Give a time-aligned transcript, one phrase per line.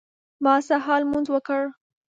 [0.43, 1.61] ما سهار لمونځ وکړ.